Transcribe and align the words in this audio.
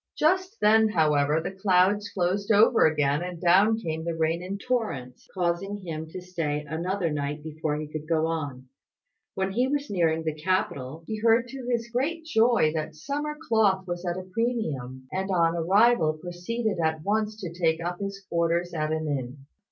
Just 0.17 0.57
then, 0.61 0.89
however, 0.89 1.39
the 1.39 1.51
clouds 1.51 2.09
closed 2.09 2.51
over 2.51 2.87
again, 2.87 3.21
and 3.21 3.39
down 3.39 3.77
came 3.77 4.03
the 4.03 4.15
rain 4.15 4.41
in 4.41 4.57
torrents, 4.57 5.27
causing 5.31 5.77
him 5.77 6.07
to 6.07 6.19
stay 6.19 6.65
another 6.67 7.11
night 7.11 7.43
before 7.43 7.75
he 7.75 7.85
could 7.87 8.07
go 8.07 8.25
on. 8.25 8.67
When 9.35 9.51
he 9.51 9.67
was 9.67 9.91
nearing 9.91 10.23
the 10.23 10.33
capital, 10.33 11.03
he 11.05 11.19
heard 11.19 11.47
to 11.49 11.67
his 11.69 11.87
great 11.93 12.25
joy 12.25 12.71
that 12.73 12.95
summer 12.95 13.37
cloth 13.47 13.85
was 13.85 14.03
at 14.03 14.17
a 14.17 14.23
premium; 14.23 15.07
and 15.11 15.29
on 15.29 15.55
arrival 15.55 16.13
proceeded 16.13 16.79
at 16.83 17.03
once 17.03 17.39
to 17.39 17.53
take 17.53 17.79
up 17.79 17.99
his 17.99 18.25
quarters 18.27 18.73
at 18.73 18.91
an 18.91 19.05
inn. 19.07 19.37